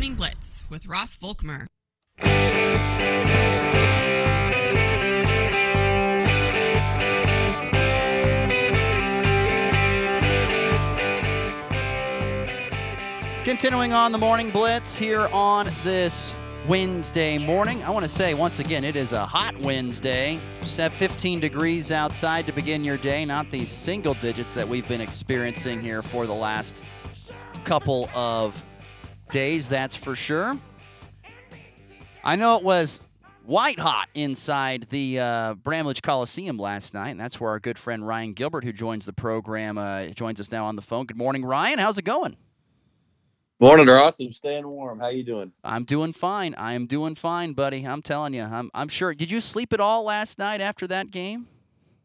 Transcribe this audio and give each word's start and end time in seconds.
Morning 0.00 0.14
Blitz 0.14 0.62
with 0.70 0.86
Ross 0.86 1.18
Volkmer. 1.18 1.66
Continuing 13.44 13.92
on 13.92 14.10
the 14.12 14.16
Morning 14.16 14.48
Blitz 14.48 14.96
here 14.96 15.28
on 15.34 15.68
this 15.84 16.34
Wednesday 16.66 17.36
morning. 17.36 17.82
I 17.82 17.90
want 17.90 18.04
to 18.04 18.08
say 18.08 18.32
once 18.32 18.58
again, 18.58 18.84
it 18.84 18.96
is 18.96 19.12
a 19.12 19.26
hot 19.26 19.54
Wednesday. 19.58 20.40
Set 20.62 20.94
15 20.94 21.40
degrees 21.40 21.92
outside 21.92 22.46
to 22.46 22.52
begin 22.52 22.84
your 22.84 22.96
day, 22.96 23.26
not 23.26 23.50
these 23.50 23.68
single 23.68 24.14
digits 24.14 24.54
that 24.54 24.66
we've 24.66 24.88
been 24.88 25.02
experiencing 25.02 25.78
here 25.78 26.00
for 26.00 26.24
the 26.24 26.32
last 26.32 26.82
couple 27.66 28.08
of 28.14 28.64
days, 29.30 29.68
that's 29.68 29.96
for 29.96 30.14
sure. 30.14 30.56
I 32.22 32.36
know 32.36 32.56
it 32.56 32.64
was 32.64 33.00
white 33.44 33.78
hot 33.78 34.08
inside 34.14 34.86
the 34.90 35.18
uh, 35.18 35.54
Bramlage 35.54 36.02
Coliseum 36.02 36.58
last 36.58 36.94
night, 36.94 37.10
and 37.10 37.20
that's 37.20 37.40
where 37.40 37.50
our 37.50 37.58
good 37.58 37.78
friend 37.78 38.06
Ryan 38.06 38.32
Gilbert, 38.32 38.64
who 38.64 38.72
joins 38.72 39.06
the 39.06 39.12
program, 39.12 39.78
uh, 39.78 40.06
joins 40.08 40.40
us 40.40 40.52
now 40.52 40.66
on 40.66 40.76
the 40.76 40.82
phone. 40.82 41.06
Good 41.06 41.16
morning, 41.16 41.44
Ryan. 41.44 41.78
How's 41.78 41.98
it 41.98 42.04
going? 42.04 42.36
Morning, 43.58 43.86
Ross. 43.86 44.20
I'm 44.20 44.32
staying 44.32 44.66
warm. 44.66 45.00
How 45.00 45.08
you 45.08 45.22
doing? 45.22 45.52
I'm 45.62 45.84
doing 45.84 46.14
fine. 46.14 46.54
I 46.54 46.72
am 46.72 46.86
doing 46.86 47.14
fine, 47.14 47.52
buddy. 47.52 47.84
I'm 47.84 48.00
telling 48.00 48.32
you. 48.32 48.42
I'm 48.42 48.70
I'm 48.72 48.88
sure. 48.88 49.12
Did 49.14 49.30
you 49.30 49.40
sleep 49.40 49.74
at 49.74 49.80
all 49.80 50.04
last 50.04 50.38
night 50.38 50.62
after 50.62 50.86
that 50.86 51.10
game? 51.10 51.46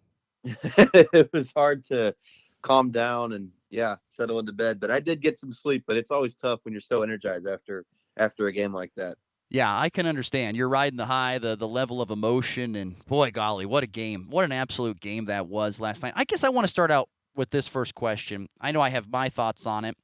it 0.44 1.30
was 1.32 1.54
hard 1.56 1.86
to 1.86 2.14
calm 2.62 2.92
down 2.92 3.32
and 3.32 3.52
yeah, 3.76 3.96
settle 4.10 4.40
into 4.40 4.54
bed. 4.54 4.80
But 4.80 4.90
I 4.90 5.00
did 5.00 5.22
get 5.22 5.38
some 5.38 5.54
sleep. 5.54 5.84
But 5.86 5.98
it's 5.98 6.12
always 6.12 6.36
tough 6.36 6.62
when 6.64 6.74
you're 6.74 6.82
so 6.82 7.04
energized 7.04 7.46
after 7.46 7.86
after 8.18 8.48
a 8.48 8.54
game 8.54 8.74
like 8.74 8.92
that. 8.96 9.18
Yeah, 9.50 9.78
I 9.78 9.90
can 9.90 10.08
understand. 10.08 10.58
You're 10.58 10.70
riding 10.70 10.98
the 10.98 11.06
high, 11.06 11.38
the 11.38 11.56
the 11.56 11.68
level 11.68 12.02
of 12.02 12.10
emotion, 12.10 12.76
and 12.76 13.06
boy, 13.06 13.32
golly, 13.32 13.66
what 13.66 13.84
a 13.84 13.88
game! 13.88 14.28
What 14.30 14.46
an 14.46 14.52
absolute 14.52 15.00
game 15.00 15.26
that 15.26 15.48
was 15.48 15.80
last 15.80 16.02
night. 16.02 16.14
I 16.16 16.24
guess 16.24 16.44
I 16.44 16.50
want 16.50 16.66
to 16.66 16.72
start 16.72 16.90
out 16.90 17.10
with 17.36 17.50
this 17.50 17.68
first 17.68 17.94
question. 17.96 18.48
I 18.62 18.72
know 18.72 18.82
I 18.82 18.90
have 18.90 19.12
my 19.12 19.30
thoughts 19.30 19.68
on 19.68 19.86
it, 19.86 19.96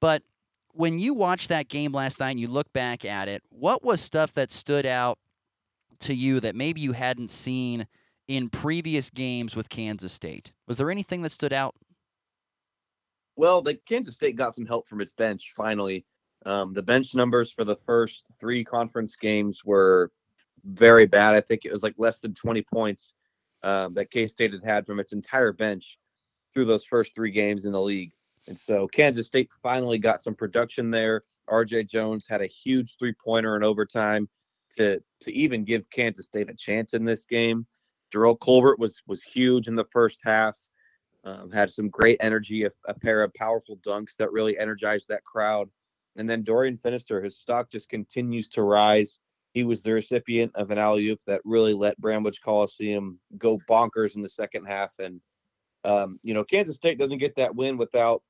but 0.00 0.22
when 0.72 0.98
you 0.98 1.14
watched 1.14 1.48
that 1.48 1.68
game 1.68 1.92
last 1.92 2.20
night 2.20 2.32
and 2.32 2.40
you 2.40 2.48
look 2.48 2.70
back 2.72 3.04
at 3.04 3.28
it, 3.28 3.42
what 3.48 3.82
was 3.82 4.00
stuff 4.00 4.34
that 4.34 4.52
stood 4.52 4.84
out 4.84 5.18
to 6.00 6.14
you 6.14 6.38
that 6.40 6.54
maybe 6.54 6.82
you 6.82 6.92
hadn't 6.92 7.30
seen 7.30 7.86
in 8.28 8.50
previous 8.50 9.08
games 9.08 9.56
with 9.56 9.70
Kansas 9.70 10.12
State? 10.12 10.52
Was 10.66 10.76
there 10.76 10.90
anything 10.90 11.22
that 11.22 11.32
stood 11.32 11.52
out? 11.52 11.74
Well, 13.36 13.60
the 13.62 13.74
Kansas 13.74 14.14
State 14.14 14.36
got 14.36 14.54
some 14.54 14.66
help 14.66 14.88
from 14.88 15.00
its 15.00 15.12
bench 15.12 15.52
finally. 15.56 16.04
Um, 16.44 16.72
the 16.72 16.82
bench 16.82 17.14
numbers 17.14 17.50
for 17.50 17.64
the 17.64 17.76
first 17.86 18.26
three 18.40 18.64
conference 18.64 19.16
games 19.16 19.64
were 19.64 20.10
very 20.64 21.06
bad. 21.06 21.34
I 21.34 21.40
think 21.40 21.64
it 21.64 21.72
was 21.72 21.82
like 21.82 21.94
less 21.98 22.20
than 22.20 22.34
20 22.34 22.62
points 22.62 23.14
um, 23.62 23.94
that 23.94 24.10
K 24.10 24.26
State 24.26 24.52
had 24.52 24.64
had 24.64 24.86
from 24.86 25.00
its 25.00 25.12
entire 25.12 25.52
bench 25.52 25.98
through 26.54 26.64
those 26.64 26.84
first 26.84 27.14
three 27.14 27.30
games 27.30 27.64
in 27.64 27.72
the 27.72 27.80
league. 27.80 28.12
And 28.48 28.58
so 28.58 28.86
Kansas 28.88 29.26
State 29.26 29.50
finally 29.62 29.98
got 29.98 30.22
some 30.22 30.34
production 30.34 30.90
there. 30.90 31.24
RJ 31.50 31.88
Jones 31.88 32.26
had 32.28 32.42
a 32.42 32.46
huge 32.46 32.96
three 32.98 33.12
pointer 33.12 33.56
in 33.56 33.62
overtime 33.62 34.28
to 34.76 35.02
to 35.20 35.32
even 35.32 35.64
give 35.64 35.88
Kansas 35.90 36.26
State 36.26 36.50
a 36.50 36.54
chance 36.54 36.94
in 36.94 37.04
this 37.04 37.24
game. 37.24 37.66
Jerrell 38.14 38.38
Colbert 38.38 38.78
was 38.78 39.02
was 39.06 39.22
huge 39.22 39.68
in 39.68 39.74
the 39.74 39.86
first 39.92 40.20
half. 40.24 40.56
Um, 41.26 41.50
had 41.50 41.72
some 41.72 41.88
great 41.88 42.18
energy, 42.20 42.64
a, 42.64 42.70
a, 42.86 42.94
pair 42.94 43.24
of 43.24 43.34
powerful 43.34 43.78
dunks 43.78 44.14
that 44.16 44.30
really 44.30 44.56
energized 44.56 45.08
that 45.08 45.24
crowd. 45.24 45.68
And 46.14 46.30
then 46.30 46.44
Dorian 46.44 46.78
Finister, 46.78 47.22
his 47.22 47.36
stock 47.36 47.68
just 47.68 47.88
continues 47.88 48.48
to 48.50 48.62
rise. 48.62 49.18
He 49.52 49.64
was 49.64 49.82
the 49.82 49.92
recipient 49.92 50.54
of 50.54 50.70
an 50.70 50.78
alley 50.78 51.08
oop 51.08 51.18
that 51.26 51.40
really 51.44 51.74
let 51.74 52.00
Bramlage 52.00 52.40
Coliseum 52.40 53.18
go 53.38 53.58
bonkers 53.68 54.14
in 54.14 54.22
the 54.22 54.28
second 54.28 54.66
half. 54.66 54.90
And 55.00 55.20
um, 55.84 56.20
you 56.22 56.32
know, 56.32 56.44
Kansas 56.44 56.76
State 56.76 56.96
doesn't 56.96 57.18
get 57.18 57.34
that 57.36 57.56
win 57.56 57.76
without 57.76 58.22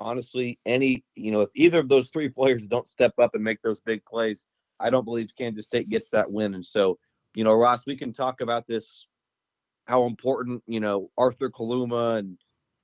honestly, 0.00 0.58
any, 0.64 1.04
you 1.14 1.32
know, 1.32 1.40
if 1.40 1.50
either 1.54 1.80
of 1.80 1.88
those 1.88 2.10
three 2.10 2.28
players 2.28 2.66
don't 2.66 2.88
step 2.88 3.14
up 3.18 3.34
and 3.34 3.42
make 3.42 3.62
those 3.62 3.80
big 3.80 4.04
plays, 4.04 4.46
I 4.80 4.90
don't 4.90 5.04
believe 5.04 5.28
Kansas 5.36 5.66
State 5.66 5.88
gets 5.88 6.08
that 6.10 6.30
win. 6.30 6.54
And 6.54 6.64
so, 6.64 6.98
you 7.34 7.44
know, 7.44 7.54
Ross, 7.54 7.84
we 7.86 7.96
can 7.96 8.12
talk 8.12 8.40
about 8.40 8.66
this, 8.66 9.06
how 9.88 10.04
important, 10.04 10.62
you 10.66 10.80
know, 10.80 11.10
Arthur 11.16 11.50
Kaluma 11.50 12.18
and 12.18 12.36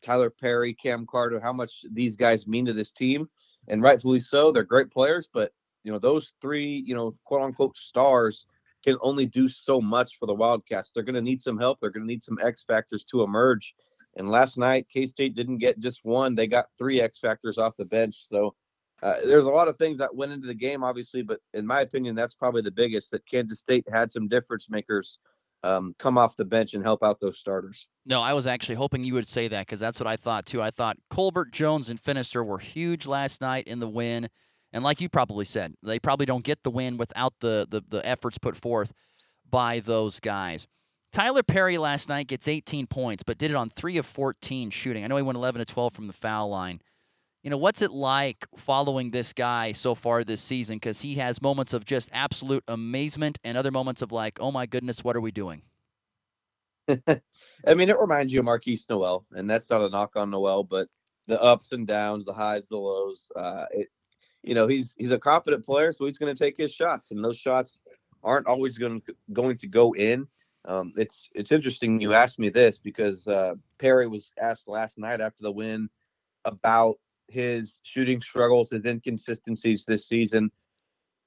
Tylor 0.02 0.30
Perry, 0.30 0.72
Cam 0.74 1.06
Carter, 1.06 1.38
how 1.38 1.52
much 1.52 1.84
these 1.92 2.16
guys 2.16 2.46
mean 2.46 2.64
to 2.64 2.72
this 2.72 2.90
team. 2.90 3.28
And 3.68 3.82
rightfully 3.82 4.20
so. 4.20 4.50
They're 4.50 4.64
great 4.64 4.90
players, 4.90 5.28
but, 5.32 5.52
you 5.84 5.92
know, 5.92 5.98
those 5.98 6.34
three, 6.40 6.82
you 6.86 6.94
know, 6.94 7.14
quote 7.24 7.42
unquote 7.42 7.76
stars 7.76 8.46
can 8.82 8.96
only 9.02 9.26
do 9.26 9.48
so 9.48 9.80
much 9.80 10.18
for 10.18 10.26
the 10.26 10.34
Wildcats. 10.34 10.90
They're 10.90 11.02
going 11.02 11.14
to 11.14 11.22
need 11.22 11.42
some 11.42 11.58
help. 11.58 11.78
They're 11.80 11.90
going 11.90 12.06
to 12.06 12.12
need 12.12 12.24
some 12.24 12.38
X 12.42 12.64
factors 12.66 13.04
to 13.04 13.22
emerge. 13.22 13.74
And 14.16 14.30
last 14.30 14.58
night, 14.58 14.86
K 14.92 15.06
State 15.06 15.34
didn't 15.34 15.58
get 15.58 15.80
just 15.80 16.04
one; 16.04 16.34
they 16.34 16.46
got 16.46 16.68
three 16.78 17.00
X 17.00 17.18
factors 17.18 17.58
off 17.58 17.76
the 17.76 17.84
bench. 17.84 18.28
So 18.28 18.54
uh, 19.02 19.16
there's 19.24 19.46
a 19.46 19.50
lot 19.50 19.66
of 19.66 19.76
things 19.76 19.98
that 19.98 20.14
went 20.14 20.32
into 20.32 20.46
the 20.46 20.54
game, 20.54 20.84
obviously, 20.84 21.22
but 21.22 21.40
in 21.52 21.66
my 21.66 21.80
opinion, 21.80 22.14
that's 22.14 22.34
probably 22.34 22.62
the 22.62 22.70
biggest. 22.70 23.10
That 23.10 23.26
Kansas 23.26 23.58
State 23.58 23.86
had 23.90 24.12
some 24.12 24.28
difference 24.28 24.70
makers 24.70 25.18
um, 25.64 25.94
come 25.98 26.18
off 26.18 26.36
the 26.36 26.44
bench 26.44 26.74
and 26.74 26.84
help 26.84 27.02
out 27.02 27.20
those 27.20 27.38
starters. 27.38 27.88
No, 28.04 28.20
I 28.20 28.34
was 28.34 28.46
actually 28.46 28.74
hoping 28.74 29.02
you 29.02 29.14
would 29.14 29.26
say 29.26 29.48
that 29.48 29.66
because 29.66 29.80
that's 29.80 29.98
what 29.98 30.06
I 30.06 30.16
thought 30.16 30.44
too. 30.44 30.60
I 30.60 30.70
thought 30.70 30.98
Colbert, 31.08 31.52
Jones, 31.52 31.88
and 31.88 32.00
Finister 32.00 32.44
were 32.44 32.58
huge 32.58 33.06
last 33.06 33.40
night 33.40 33.66
in 33.66 33.80
the 33.80 33.88
win, 33.88 34.28
and 34.74 34.84
like 34.84 35.00
you 35.00 35.08
probably 35.08 35.46
said, 35.46 35.74
they 35.82 35.98
probably 35.98 36.26
don't 36.26 36.44
get 36.44 36.62
the 36.62 36.70
win 36.70 36.98
without 36.98 37.32
the 37.40 37.66
the, 37.68 37.82
the 37.88 38.06
efforts 38.06 38.36
put 38.36 38.56
forth 38.56 38.92
by 39.50 39.80
those 39.80 40.20
guys. 40.20 40.66
Tylor 41.12 41.42
Perry 41.42 41.78
last 41.78 42.08
night 42.08 42.26
gets 42.26 42.48
18 42.48 42.88
points, 42.88 43.22
but 43.22 43.38
did 43.38 43.50
it 43.52 43.56
on 43.56 43.68
3 43.68 43.96
of 43.98 44.04
14 44.04 44.70
shooting. 44.70 45.04
I 45.04 45.06
know 45.06 45.16
he 45.16 45.22
went 45.22 45.38
11 45.38 45.64
to 45.64 45.72
12 45.72 45.92
from 45.92 46.08
the 46.08 46.12
foul 46.12 46.48
line. 46.48 46.80
You 47.44 47.50
know, 47.50 47.58
what's 47.58 47.82
it 47.82 47.90
like 47.90 48.46
following 48.56 49.10
this 49.10 49.34
guy 49.34 49.72
so 49.72 49.94
far 49.94 50.24
this 50.24 50.40
season? 50.40 50.76
Because 50.76 51.02
he 51.02 51.16
has 51.16 51.42
moments 51.42 51.74
of 51.74 51.84
just 51.84 52.08
absolute 52.14 52.64
amazement 52.66 53.38
and 53.44 53.58
other 53.58 53.70
moments 53.70 54.00
of 54.00 54.12
like, 54.12 54.40
oh 54.40 54.50
my 54.50 54.64
goodness, 54.64 55.04
what 55.04 55.14
are 55.14 55.20
we 55.20 55.30
doing? 55.30 55.60
I 56.88 57.74
mean, 57.74 57.90
it 57.90 58.00
reminds 58.00 58.32
you 58.32 58.40
of 58.40 58.46
Markquis 58.46 58.88
Nowell, 58.88 59.26
and 59.32 59.48
that's 59.48 59.68
not 59.68 59.82
a 59.82 59.90
knock 59.90 60.16
on 60.16 60.30
Nowell, 60.30 60.64
but 60.64 60.88
the 61.26 61.38
ups 61.38 61.72
and 61.72 61.86
downs, 61.86 62.24
the 62.24 62.32
highs, 62.32 62.66
the 62.68 62.78
lows. 62.78 63.30
Uh, 63.36 63.66
it, 63.72 63.88
you 64.42 64.54
know, 64.54 64.66
he's 64.66 64.94
he's 64.98 65.12
a 65.12 65.18
confident 65.18 65.66
player, 65.66 65.92
so 65.92 66.06
he's 66.06 66.18
going 66.18 66.34
to 66.34 66.42
take 66.42 66.56
his 66.56 66.72
shots, 66.72 67.10
and 67.10 67.22
those 67.22 67.36
shots 67.36 67.82
aren't 68.22 68.46
always 68.46 68.78
going 68.78 69.02
going 69.34 69.58
to 69.58 69.66
go 69.66 69.94
in. 69.94 70.26
Um, 70.64 70.94
it's 70.96 71.28
it's 71.34 71.52
interesting 71.52 72.00
you 72.00 72.14
asked 72.14 72.38
me 72.38 72.48
this 72.48 72.78
because 72.78 73.28
uh, 73.28 73.56
Perry 73.78 74.08
was 74.08 74.32
asked 74.40 74.66
last 74.66 74.96
night 74.96 75.20
after 75.20 75.42
the 75.42 75.52
win 75.52 75.90
about 76.46 76.96
his 77.28 77.80
shooting 77.82 78.20
struggles, 78.20 78.70
his 78.70 78.84
inconsistencies 78.84 79.84
this 79.84 80.06
season. 80.06 80.50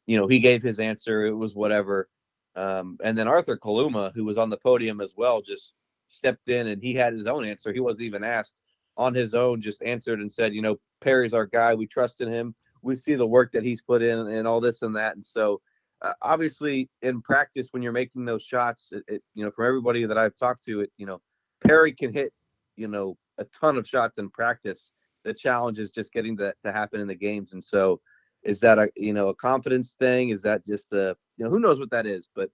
You 0.06 0.18
know, 0.18 0.28
he 0.28 0.40
gave 0.40 0.64
his 0.64 0.80
answer. 0.80 1.26
It 1.26 1.34
was 1.34 1.56
whatever. 1.56 2.10
Um, 2.56 2.98
and 3.04 3.18
then 3.18 3.28
Arthur 3.28 3.58
Kaluma, 3.58 4.14
who 4.14 4.26
was 4.26 4.38
on 4.38 4.50
the 4.50 4.58
podium 4.58 5.02
as 5.02 5.14
well, 5.16 5.42
just 5.42 5.74
stepped 6.08 6.50
in 6.50 6.68
and 6.68 6.82
he 6.82 6.94
had 6.94 7.14
his 7.14 7.28
own 7.28 7.46
answer. 7.46 7.72
He 7.72 7.80
wasn't 7.80 8.06
even 8.06 8.24
asked 8.24 8.60
on 8.96 9.14
his 9.14 9.36
own, 9.36 9.62
just 9.62 9.84
answered 9.84 10.20
and 10.20 10.32
said, 10.32 10.54
you 10.54 10.62
know, 10.62 10.80
Perry's 11.02 11.34
our 11.34 11.46
guy. 11.46 11.76
We 11.76 11.86
trust 11.86 12.22
in 12.22 12.32
him. 12.32 12.56
We 12.82 12.96
see 12.96 13.16
the 13.16 13.28
work 13.28 13.52
that 13.52 13.64
he's 13.64 13.82
put 13.82 14.02
in 14.02 14.18
and 14.18 14.48
all 14.48 14.60
this 14.60 14.82
and 14.82 14.96
that. 14.96 15.16
And 15.16 15.26
so 15.26 15.62
uh, 16.02 16.14
obviously 16.22 16.90
in 17.02 17.22
practice 17.22 17.68
when 17.72 17.84
you're 17.84 17.92
making 17.92 18.26
those 18.26 18.44
shots, 18.44 18.92
it, 18.92 19.04
it, 19.08 19.24
you 19.36 19.44
know, 19.44 19.52
from 19.52 19.68
everybody 19.68 20.06
that 20.06 20.18
I've 20.18 20.36
talked 20.38 20.64
to, 20.66 20.82
it 20.82 20.92
you 20.98 21.06
know, 21.06 21.22
Perry 21.66 21.92
can 21.92 22.14
hit, 22.14 22.34
you 22.76 22.88
know, 22.88 23.18
a 23.38 23.46
ton 23.46 23.78
of 23.78 23.88
shots 23.88 24.18
in 24.18 24.30
practice. 24.30 24.92
The 25.28 25.36
challenge 25.36 25.80
is 25.80 25.92
just 25.92 26.14
getting 26.14 26.36
that 26.38 26.56
to 26.64 26.72
happen 26.72 27.02
in 27.02 27.08
the 27.08 27.16
games. 27.16 27.54
And 27.54 27.64
so, 27.64 28.02
is 28.44 28.60
that 28.62 28.80
a 28.80 28.90
you 28.96 29.14
know 29.14 29.30
a 29.30 29.36
confidence 29.36 29.96
thing? 30.00 30.30
Is 30.30 30.42
that 30.44 30.66
just 30.66 30.94
a 30.94 31.16
you 31.38 31.46
know 31.46 31.52
who 31.52 31.60
knows 31.60 31.80
what 31.80 31.92
that 31.92 32.08
is? 32.08 32.30
But 32.36 32.50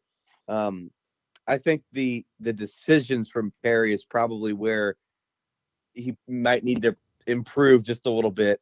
um, 0.50 0.92
I 1.48 1.58
think 1.58 1.84
the 1.94 2.26
the 2.40 2.54
decisions 2.54 3.30
from 3.30 3.54
Perry 3.64 3.94
is 3.94 4.06
probably 4.06 4.54
where 4.54 4.96
he 5.94 6.18
might 6.28 6.64
need 6.64 6.82
to 6.84 6.96
improve 7.28 7.84
just 7.84 8.08
a 8.08 8.12
little 8.12 8.32
bit. 8.32 8.60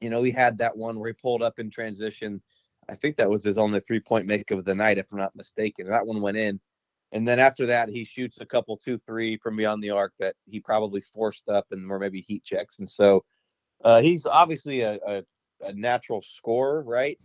You 0.00 0.10
know, 0.10 0.22
he 0.22 0.32
had 0.32 0.58
that 0.58 0.76
one 0.76 0.98
where 0.98 1.08
he 1.08 1.14
pulled 1.14 1.42
up 1.42 1.58
in 1.58 1.70
transition 1.70 2.42
I 2.88 2.94
think 2.94 3.16
that 3.16 3.28
was 3.30 3.44
his 3.44 3.58
only 3.58 3.80
three 3.80 4.00
point 4.00 4.26
make 4.26 4.50
of 4.50 4.64
the 4.64 4.74
night, 4.74 4.98
if 4.98 5.06
I'm 5.12 5.18
not 5.18 5.36
mistaken. 5.36 5.88
That 5.88 6.06
one 6.06 6.20
went 6.22 6.36
in. 6.38 6.58
And 7.12 7.26
then 7.26 7.38
after 7.38 7.66
that, 7.66 7.88
he 7.88 8.04
shoots 8.04 8.38
a 8.40 8.46
couple 8.46 8.76
two, 8.76 8.98
three 9.06 9.38
from 9.38 9.56
beyond 9.56 9.82
the 9.82 9.90
arc 9.90 10.12
that 10.18 10.34
he 10.46 10.60
probably 10.60 11.00
forced 11.00 11.48
up 11.48 11.66
and 11.70 11.90
or 11.90 11.98
maybe 11.98 12.20
heat 12.20 12.44
checks. 12.44 12.80
And 12.80 12.90
so 12.90 13.24
uh, 13.84 14.00
he's 14.00 14.26
obviously 14.26 14.82
a, 14.82 14.98
a, 15.06 15.22
a, 15.62 15.72
natural 15.72 16.22
scorer, 16.22 16.82
right? 16.82 17.18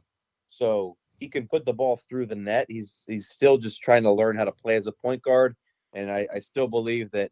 So 0.50 0.96
he 1.20 1.28
can 1.28 1.48
put 1.48 1.66
the 1.66 1.74
ball 1.74 2.00
through 2.08 2.28
the 2.28 2.36
net. 2.36 2.68
He's 2.70 2.92
he's 3.08 3.28
still 3.28 3.58
just 3.58 3.82
trying 3.82 4.04
to 4.04 4.12
learn 4.12 4.38
how 4.38 4.46
to 4.46 4.52
play 4.52 4.76
as 4.76 4.88
a 4.88 4.92
point 4.92 5.22
guard. 5.22 5.56
And 5.94 6.10
I, 6.10 6.28
I 6.34 6.40
still 6.40 6.68
believe 6.68 7.12
that, 7.12 7.32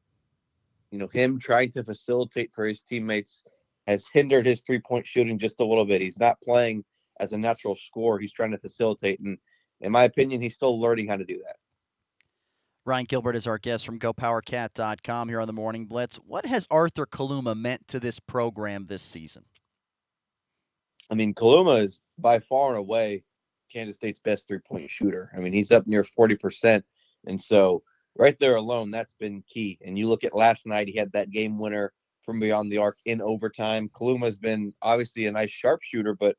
you 0.91 0.97
know, 0.99 1.07
him 1.07 1.39
trying 1.39 1.71
to 1.73 1.83
facilitate 1.83 2.51
for 2.53 2.65
his 2.65 2.81
teammates 2.81 3.43
has 3.87 4.05
hindered 4.11 4.45
his 4.45 4.61
three 4.61 4.79
point 4.79 5.07
shooting 5.07 5.39
just 5.39 5.59
a 5.59 5.65
little 5.65 5.85
bit. 5.85 6.01
He's 6.01 6.19
not 6.19 6.41
playing 6.41 6.83
as 7.19 7.33
a 7.33 7.37
natural 7.37 7.75
scorer. 7.75 8.19
He's 8.19 8.33
trying 8.33 8.51
to 8.51 8.57
facilitate, 8.57 9.19
and 9.19 9.37
in 9.79 9.91
my 9.91 10.03
opinion, 10.03 10.41
he's 10.41 10.55
still 10.55 10.79
learning 10.79 11.07
how 11.07 11.17
to 11.17 11.25
do 11.25 11.41
that. 11.45 11.55
Ryan 12.83 13.05
Gilbert 13.05 13.35
is 13.35 13.45
our 13.45 13.59
guest 13.59 13.85
from 13.85 13.99
GoPowerCat.com 13.99 15.29
here 15.29 15.39
on 15.39 15.45
the 15.45 15.53
Morning 15.53 15.85
Blitz. 15.85 16.17
What 16.17 16.47
has 16.47 16.65
Arthur 16.71 17.05
Kaluma 17.05 17.55
meant 17.55 17.87
to 17.89 17.99
this 17.99 18.19
program 18.19 18.87
this 18.87 19.03
season? 19.03 19.45
I 21.11 21.13
mean, 21.13 21.35
Kaluma 21.35 21.83
is 21.83 21.99
by 22.17 22.39
far 22.39 22.69
and 22.69 22.79
away 22.79 23.23
Kansas 23.71 23.97
State's 23.97 24.17
best 24.17 24.47
three 24.47 24.59
point 24.67 24.89
shooter. 24.89 25.31
I 25.37 25.41
mean, 25.41 25.53
he's 25.53 25.71
up 25.71 25.85
near 25.85 26.03
40%. 26.03 26.81
And 27.27 27.39
so, 27.39 27.83
right 28.15 28.35
there 28.39 28.55
alone, 28.55 28.89
that's 28.89 29.13
been 29.13 29.43
key. 29.47 29.77
And 29.85 29.95
you 29.95 30.09
look 30.09 30.23
at 30.23 30.33
last 30.33 30.65
night, 30.65 30.87
he 30.87 30.97
had 30.97 31.11
that 31.11 31.29
game 31.29 31.59
winner 31.59 31.93
from 32.25 32.39
beyond 32.39 32.71
the 32.71 32.79
arc 32.79 32.97
in 33.05 33.21
overtime. 33.21 33.91
Kaluma's 33.93 34.37
been 34.37 34.73
obviously 34.81 35.27
a 35.27 35.31
nice 35.31 35.51
sharpshooter, 35.51 36.15
but 36.15 36.35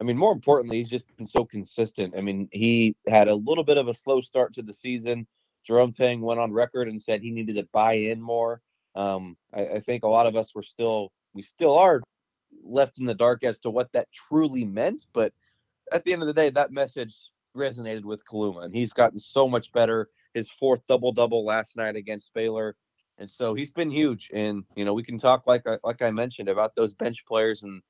I 0.00 0.04
mean, 0.04 0.16
more 0.16 0.32
importantly, 0.32 0.78
he's 0.78 0.88
just 0.88 1.04
been 1.18 1.26
so 1.26 1.44
consistent. 1.44 2.14
I 2.16 2.22
mean, 2.22 2.48
he 2.50 2.96
had 3.08 3.28
a 3.28 3.34
little 3.34 3.62
bit 3.62 3.76
of 3.76 3.88
a 3.88 3.94
slow 3.94 4.22
start 4.22 4.54
to 4.54 4.62
the 4.62 4.72
season. 4.72 5.26
Jerome 5.66 5.92
Tang 5.92 6.20
went 6.20 6.40
on 6.40 6.52
record 6.52 6.88
and 6.88 7.00
said 7.00 7.20
he 7.20 7.30
needed 7.30 7.56
to 7.56 7.68
buy 7.72 7.94
in 7.94 8.20
more. 8.20 8.60
Um, 8.94 9.36
I, 9.52 9.66
I 9.66 9.80
think 9.80 10.04
a 10.04 10.08
lot 10.08 10.26
of 10.26 10.36
us 10.36 10.54
were 10.54 10.62
still, 10.62 11.12
we 11.34 11.42
still 11.42 11.76
are 11.76 12.02
left 12.64 12.98
in 12.98 13.06
the 13.06 13.14
dark 13.14 13.44
as 13.44 13.58
to 13.60 13.70
what 13.70 13.90
that 13.92 14.08
truly 14.12 14.64
meant. 14.64 15.06
But 15.12 15.32
at 15.92 16.04
the 16.04 16.12
end 16.12 16.22
of 16.22 16.26
the 16.26 16.34
day, 16.34 16.50
that 16.50 16.72
message 16.72 17.14
resonated 17.56 18.04
with 18.04 18.24
Kaluma, 18.24 18.64
and 18.64 18.74
he's 18.74 18.92
gotten 18.92 19.18
so 19.18 19.48
much 19.48 19.72
better. 19.72 20.08
His 20.34 20.50
fourth 20.50 20.80
double 20.88 21.12
double 21.12 21.44
last 21.44 21.76
night 21.76 21.96
against 21.96 22.32
Baylor, 22.34 22.74
and 23.18 23.30
so 23.30 23.54
he's 23.54 23.72
been 23.72 23.90
huge. 23.90 24.30
And 24.32 24.64
you 24.74 24.84
know, 24.84 24.94
we 24.94 25.02
can 25.02 25.18
talk 25.18 25.46
like 25.46 25.66
I, 25.66 25.78
like 25.84 26.02
I 26.02 26.10
mentioned 26.10 26.48
about 26.48 26.74
those 26.74 26.94
bench 26.94 27.24
players 27.26 27.62
and 27.62 27.82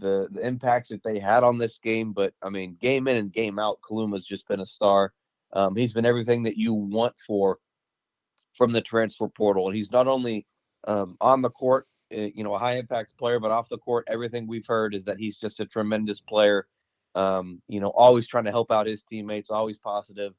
the 0.00 0.28
the 0.30 0.46
impacts 0.46 0.90
that 0.90 1.02
they 1.02 1.18
had 1.18 1.44
on 1.44 1.58
this 1.58 1.78
game. 1.78 2.12
But 2.12 2.34
I 2.42 2.50
mean, 2.50 2.76
game 2.80 3.08
in 3.08 3.16
and 3.16 3.32
game 3.32 3.58
out, 3.58 3.78
Kaluma's 3.80 4.26
just 4.26 4.46
been 4.48 4.60
a 4.60 4.66
star. 4.66 5.12
Um, 5.52 5.76
he's 5.76 5.92
been 5.92 6.04
everything 6.04 6.42
that 6.44 6.56
you 6.56 6.74
want 6.74 7.14
for 7.26 7.58
from 8.54 8.72
the 8.72 8.80
transfer 8.80 9.28
portal, 9.28 9.66
and 9.68 9.76
he's 9.76 9.90
not 9.90 10.08
only 10.08 10.46
um, 10.86 11.16
on 11.20 11.42
the 11.42 11.50
court, 11.50 11.86
eh, 12.10 12.30
you 12.34 12.44
know, 12.44 12.54
a 12.54 12.58
high 12.58 12.76
impact 12.76 13.16
player, 13.16 13.40
but 13.40 13.50
off 13.50 13.68
the 13.68 13.78
court, 13.78 14.04
everything 14.08 14.46
we've 14.46 14.66
heard 14.66 14.94
is 14.94 15.04
that 15.04 15.18
he's 15.18 15.38
just 15.38 15.60
a 15.60 15.66
tremendous 15.66 16.20
player. 16.20 16.66
Um, 17.14 17.62
you 17.68 17.80
know, 17.80 17.88
always 17.88 18.26
trying 18.26 18.44
to 18.44 18.50
help 18.50 18.70
out 18.70 18.86
his 18.86 19.02
teammates, 19.02 19.50
always 19.50 19.78
positive. 19.78 20.34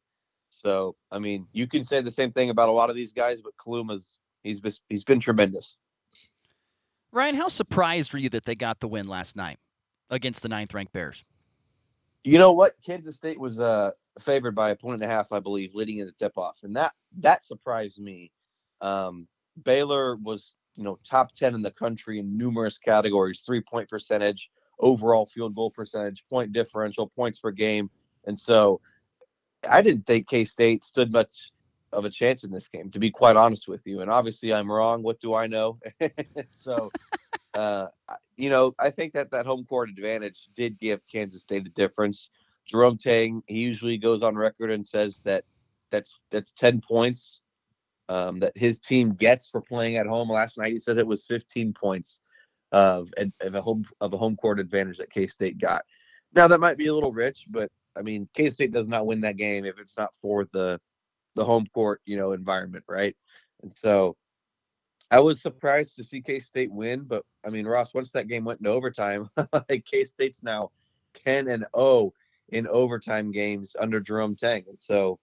So, 0.49 0.95
I 1.11 1.19
mean, 1.19 1.47
you 1.51 1.67
can 1.67 1.83
say 1.83 2.01
the 2.01 2.11
same 2.11 2.31
thing 2.31 2.49
about 2.49 2.69
a 2.69 2.71
lot 2.71 2.89
of 2.89 2.95
these 2.95 3.13
guys, 3.13 3.39
but 3.41 3.53
Kaluma's 3.57 4.17
he's 4.43 4.59
been, 4.59 4.73
he's 4.89 5.03
been 5.03 5.19
tremendous. 5.19 5.77
Ryan, 7.11 7.35
how 7.35 7.47
surprised 7.47 8.13
were 8.13 8.19
you 8.19 8.29
that 8.29 8.45
they 8.45 8.55
got 8.55 8.79
the 8.79 8.87
win 8.87 9.07
last 9.07 9.35
night 9.35 9.57
against 10.09 10.43
the 10.43 10.49
ninth 10.49 10.73
ranked 10.73 10.93
Bears? 10.93 11.25
You 12.23 12.37
know 12.37 12.51
what? 12.51 12.75
Kansas 12.85 13.15
State 13.15 13.39
was 13.39 13.59
uh, 13.59 13.91
favored 14.19 14.55
by 14.55 14.71
a 14.71 14.75
point 14.75 15.01
and 15.01 15.11
a 15.11 15.13
half, 15.13 15.31
I 15.31 15.39
believe, 15.39 15.75
leading 15.75 15.99
in 15.99 16.07
the 16.07 16.13
tip 16.13 16.37
off, 16.37 16.57
and 16.63 16.75
that 16.75 16.93
that 17.19 17.45
surprised 17.45 17.99
me. 17.99 18.31
Um, 18.81 19.27
Baylor 19.63 20.15
was, 20.15 20.55
you 20.75 20.83
know, 20.83 20.99
top 21.07 21.33
ten 21.35 21.55
in 21.55 21.61
the 21.61 21.71
country 21.71 22.19
in 22.19 22.37
numerous 22.37 22.77
categories: 22.77 23.43
three 23.45 23.61
point 23.61 23.89
percentage, 23.89 24.49
overall 24.79 25.27
field 25.33 25.55
goal 25.55 25.71
percentage, 25.71 26.23
point 26.29 26.53
differential, 26.53 27.07
points 27.07 27.39
per 27.39 27.51
game, 27.51 27.89
and 28.25 28.39
so 28.39 28.81
I 29.67 29.81
didn't 29.81 30.05
think 30.05 30.27
K 30.27 30.45
State 30.45 30.83
stood 30.83 31.11
much 31.11 31.51
of 31.91 32.05
a 32.05 32.09
chance 32.09 32.43
in 32.43 32.51
this 32.51 32.67
game, 32.67 32.91
to 32.91 32.99
be 32.99 33.11
quite 33.11 33.35
honest 33.35 33.67
with 33.67 33.81
you. 33.85 34.01
And 34.01 34.11
obviously, 34.11 34.53
I'm 34.53 34.71
wrong. 34.71 35.01
What 35.01 35.19
do 35.19 35.33
I 35.33 35.47
know? 35.47 35.79
so, 36.57 36.91
uh, 37.53 37.87
you 38.37 38.49
know, 38.49 38.75
I 38.79 38.89
think 38.91 39.13
that 39.13 39.31
that 39.31 39.45
home 39.45 39.65
court 39.65 39.89
advantage 39.89 40.49
did 40.55 40.79
give 40.79 41.01
Kansas 41.11 41.41
State 41.41 41.65
a 41.65 41.69
difference. 41.69 42.29
Jerome 42.69 42.97
Tang, 42.97 43.41
he 43.47 43.59
usually 43.59 43.97
goes 43.97 44.21
on 44.21 44.35
record 44.35 44.71
and 44.71 44.87
says 44.87 45.21
that 45.25 45.43
that's 45.91 46.19
that's 46.31 46.51
10 46.51 46.81
points 46.81 47.39
um, 48.09 48.39
that 48.39 48.55
his 48.55 48.79
team 48.79 49.13
gets 49.13 49.49
for 49.49 49.61
playing 49.61 49.97
at 49.97 50.05
home. 50.05 50.29
Last 50.29 50.57
night, 50.57 50.73
he 50.73 50.79
said 50.79 50.97
it 50.97 51.07
was 51.07 51.25
15 51.25 51.73
points 51.73 52.19
of, 52.71 53.09
of 53.41 53.55
a 53.55 53.61
home 53.61 53.85
of 54.01 54.13
a 54.13 54.17
home 54.17 54.35
court 54.35 54.59
advantage 54.59 54.97
that 54.97 55.11
K 55.11 55.27
State 55.27 55.57
got. 55.57 55.83
Now 56.33 56.47
that 56.47 56.59
might 56.59 56.77
be 56.77 56.87
a 56.87 56.93
little 56.93 57.11
rich, 57.11 57.45
but 57.49 57.71
I 57.95 58.01
mean, 58.03 58.29
K 58.35 58.49
State 58.51 58.71
does 58.71 58.87
not 58.87 59.07
win 59.07 59.21
that 59.21 59.37
game 59.37 59.65
if 59.65 59.79
it's 59.79 59.97
not 59.97 60.13
for 60.21 60.45
the 60.53 60.79
the 61.35 61.45
home 61.45 61.65
court, 61.73 62.01
you 62.05 62.17
know, 62.17 62.33
environment, 62.33 62.83
right? 62.87 63.15
And 63.63 63.71
so 63.75 64.15
I 65.09 65.19
was 65.19 65.41
surprised 65.41 65.95
to 65.95 66.03
see 66.03 66.21
K 66.21 66.39
State 66.39 66.71
win, 66.71 67.03
but 67.03 67.25
I 67.43 67.49
mean, 67.49 67.65
Ross, 67.65 67.95
once 67.95 68.11
that 68.11 68.27
game 68.27 68.45
went 68.45 68.59
into 68.59 68.69
overtime, 68.71 69.29
K 69.85 70.03
State's 70.03 70.43
now 70.43 70.69
10 71.25 71.47
and 71.47 71.65
0 71.75 72.13
in 72.51 72.67
overtime 72.67 73.31
games 73.31 73.75
under 73.79 73.99
Jerome 73.99 74.35
Tang. 74.35 74.65
And 74.67 74.79
so 74.79 75.19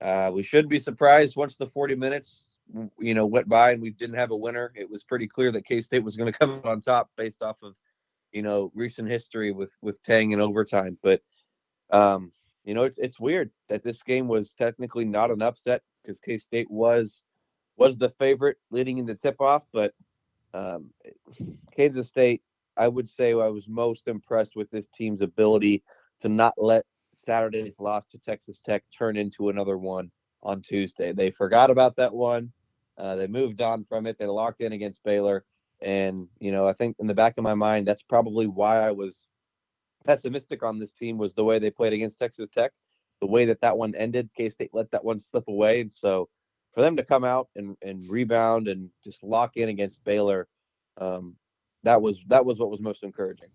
uh, 0.00 0.30
we 0.32 0.42
shouldn't 0.42 0.68
be 0.68 0.78
surprised 0.78 1.36
once 1.36 1.56
the 1.56 1.68
40 1.68 1.94
minutes, 1.94 2.56
you 2.98 3.14
know, 3.14 3.26
went 3.26 3.48
by 3.48 3.72
and 3.72 3.80
we 3.80 3.90
didn't 3.90 4.16
have 4.16 4.30
a 4.30 4.36
winner. 4.36 4.72
It 4.74 4.90
was 4.90 5.04
pretty 5.04 5.26
clear 5.26 5.50
that 5.52 5.64
K 5.64 5.80
State 5.80 6.04
was 6.04 6.16
going 6.16 6.32
to 6.32 6.38
come 6.38 6.60
on 6.64 6.80
top 6.80 7.10
based 7.16 7.42
off 7.42 7.56
of, 7.62 7.74
you 8.32 8.42
know, 8.42 8.70
recent 8.74 9.08
history 9.08 9.52
with 9.52 9.70
with 9.80 10.02
Tang 10.02 10.32
in 10.32 10.40
overtime. 10.40 10.98
But 11.02 11.22
um, 11.90 12.32
you 12.64 12.74
know, 12.74 12.84
it's 12.84 12.98
it's 12.98 13.20
weird 13.20 13.50
that 13.68 13.82
this 13.82 14.02
game 14.02 14.28
was 14.28 14.52
technically 14.52 15.04
not 15.04 15.30
an 15.30 15.40
upset 15.40 15.82
because 16.02 16.20
K 16.20 16.36
State 16.36 16.70
was 16.70 17.24
was 17.76 17.96
the 17.96 18.10
favorite 18.18 18.58
leading 18.70 18.98
into 18.98 19.14
tip 19.14 19.40
off, 19.40 19.62
but 19.72 19.94
um, 20.54 20.90
Kansas 21.74 22.08
State, 22.08 22.42
I 22.76 22.88
would 22.88 23.08
say, 23.08 23.30
I 23.32 23.48
was 23.48 23.68
most 23.68 24.08
impressed 24.08 24.56
with 24.56 24.70
this 24.70 24.88
team's 24.88 25.20
ability 25.20 25.82
to 26.20 26.28
not 26.28 26.54
let 26.56 26.84
Saturday's 27.14 27.80
loss 27.80 28.06
to 28.06 28.18
Texas 28.18 28.60
Tech 28.60 28.84
turn 28.96 29.16
into 29.16 29.48
another 29.48 29.78
one 29.78 30.10
on 30.42 30.62
Tuesday. 30.62 31.12
They 31.12 31.30
forgot 31.30 31.70
about 31.70 31.96
that 31.96 32.12
one. 32.12 32.52
Uh, 32.98 33.16
they 33.16 33.26
moved 33.26 33.60
on 33.60 33.84
from 33.84 34.06
it. 34.06 34.18
They 34.18 34.26
locked 34.26 34.60
in 34.60 34.72
against 34.72 35.04
Baylor, 35.04 35.44
and 35.82 36.28
you 36.38 36.52
know, 36.52 36.66
I 36.66 36.72
think 36.72 36.96
in 36.98 37.06
the 37.06 37.14
back 37.14 37.34
of 37.36 37.44
my 37.44 37.54
mind, 37.54 37.86
that's 37.86 38.02
probably 38.02 38.46
why 38.46 38.78
I 38.78 38.90
was 38.90 39.26
pessimistic 40.06 40.62
on 40.62 40.78
this 40.78 40.92
team 40.92 41.18
was 41.18 41.34
the 41.34 41.44
way 41.44 41.58
they 41.58 41.70
played 41.70 41.92
against 41.92 42.18
Texas 42.18 42.48
Tech, 42.52 42.72
the 43.20 43.26
way 43.26 43.44
that 43.46 43.60
that 43.60 43.76
one 43.76 43.94
ended. 43.94 44.30
K 44.36 44.48
State 44.48 44.70
let 44.72 44.90
that 44.92 45.04
one 45.04 45.18
slip 45.18 45.48
away, 45.48 45.80
and 45.80 45.92
so 45.92 46.28
for 46.72 46.80
them 46.80 46.96
to 46.96 47.04
come 47.04 47.24
out 47.24 47.48
and, 47.56 47.76
and 47.82 48.08
rebound 48.08 48.68
and 48.68 48.90
just 49.02 49.22
lock 49.22 49.56
in 49.56 49.68
against 49.68 50.04
Baylor, 50.04 50.46
um, 50.98 51.34
that 51.82 52.00
was 52.00 52.24
that 52.28 52.44
was 52.44 52.58
what 52.58 52.70
was 52.70 52.80
most 52.80 53.02
encouraging. 53.02 53.48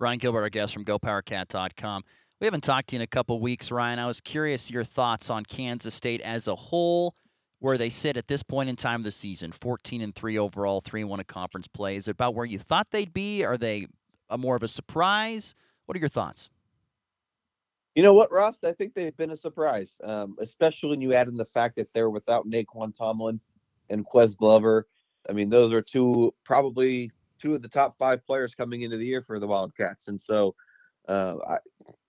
Ryan 0.00 0.18
Gilbert, 0.18 0.42
our 0.42 0.48
guest 0.48 0.74
from 0.74 0.84
GoPowerCat.com. 0.84 2.04
We 2.40 2.46
haven't 2.46 2.62
talked 2.62 2.90
to 2.90 2.96
you 2.96 2.98
in 2.98 3.02
a 3.02 3.08
couple 3.08 3.40
weeks, 3.40 3.72
Ryan. 3.72 3.98
I 3.98 4.06
was 4.06 4.20
curious 4.20 4.70
your 4.70 4.84
thoughts 4.84 5.28
on 5.28 5.44
Kansas 5.44 5.92
State 5.92 6.20
as 6.20 6.46
a 6.46 6.54
whole, 6.54 7.16
where 7.58 7.76
they 7.76 7.88
sit 7.88 8.16
at 8.16 8.28
this 8.28 8.44
point 8.44 8.68
in 8.68 8.76
time 8.76 9.00
of 9.00 9.04
the 9.04 9.10
season, 9.10 9.50
14 9.50 10.00
and 10.00 10.14
three 10.14 10.38
overall, 10.38 10.80
three 10.80 11.00
and 11.00 11.10
one 11.10 11.18
in 11.18 11.26
conference 11.26 11.66
play. 11.66 11.96
Is 11.96 12.06
it 12.06 12.12
about 12.12 12.36
where 12.36 12.46
you 12.46 12.60
thought 12.60 12.86
they'd 12.92 13.12
be? 13.12 13.44
Are 13.44 13.58
they 13.58 13.86
a 14.30 14.38
more 14.38 14.54
of 14.54 14.62
a 14.62 14.68
surprise? 14.68 15.56
What 15.86 15.96
are 15.96 16.00
your 16.00 16.08
thoughts? 16.08 16.48
You 17.96 18.04
know 18.04 18.14
what, 18.14 18.30
Ross? 18.30 18.62
I 18.62 18.72
think 18.72 18.94
they've 18.94 19.16
been 19.16 19.32
a 19.32 19.36
surprise, 19.36 19.98
um, 20.04 20.36
especially 20.40 20.90
when 20.90 21.00
you 21.00 21.14
add 21.14 21.26
in 21.26 21.36
the 21.36 21.46
fact 21.46 21.74
that 21.74 21.88
they're 21.92 22.10
without 22.10 22.46
Nae'Qwan 22.46 22.94
Tomlin 22.94 23.40
and 23.90 24.06
Ques 24.06 24.36
Glover. 24.36 24.86
I 25.28 25.32
mean, 25.32 25.50
those 25.50 25.72
are 25.72 25.82
two 25.82 26.32
probably 26.44 27.10
two 27.40 27.54
of 27.54 27.62
the 27.62 27.68
top 27.68 27.96
five 27.98 28.24
players 28.26 28.54
coming 28.54 28.82
into 28.82 28.96
the 28.96 29.06
year 29.06 29.22
for 29.22 29.38
the 29.38 29.46
Wildcats, 29.46 30.08
and 30.08 30.20
so 30.20 30.54
uh, 31.08 31.36
I, 31.48 31.58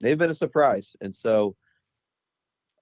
they've 0.02 0.18
been 0.18 0.30
a 0.30 0.34
surprise. 0.34 0.96
And 1.02 1.16
so 1.16 1.56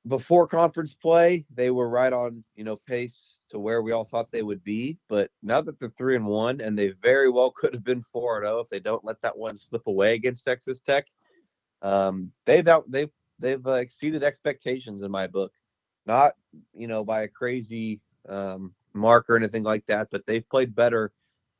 before 0.07 0.47
conference 0.47 0.93
play, 0.93 1.45
they 1.53 1.69
were 1.69 1.89
right 1.89 2.13
on, 2.13 2.43
you 2.55 2.63
know, 2.63 2.77
pace 2.87 3.41
to 3.49 3.59
where 3.59 3.81
we 3.81 3.91
all 3.91 4.05
thought 4.05 4.31
they 4.31 4.41
would 4.41 4.63
be. 4.63 4.97
But 5.09 5.29
now 5.43 5.61
that 5.61 5.79
they're 5.79 5.93
three 5.97 6.15
and 6.15 6.25
one, 6.25 6.61
and 6.61 6.77
they 6.77 6.93
very 7.01 7.29
well 7.29 7.51
could 7.51 7.73
have 7.73 7.83
been 7.83 8.03
four 8.11 8.37
and 8.37 8.45
zero 8.45 8.57
oh 8.57 8.61
if 8.61 8.69
they 8.69 8.79
don't 8.79 9.05
let 9.05 9.21
that 9.21 9.37
one 9.37 9.57
slip 9.57 9.85
away 9.87 10.15
against 10.15 10.45
Texas 10.45 10.79
Tech. 10.79 11.05
Um, 11.81 12.31
they've 12.45 12.67
out 12.67 12.89
they've 12.89 13.11
they've 13.39 13.65
uh, 13.65 13.73
exceeded 13.73 14.23
expectations 14.23 15.01
in 15.03 15.11
my 15.11 15.27
book, 15.27 15.51
not 16.05 16.33
you 16.73 16.87
know 16.87 17.03
by 17.03 17.23
a 17.23 17.27
crazy 17.27 17.99
um, 18.27 18.73
mark 18.93 19.29
or 19.29 19.35
anything 19.35 19.63
like 19.63 19.85
that, 19.87 20.07
but 20.11 20.25
they've 20.25 20.47
played 20.49 20.75
better 20.75 21.11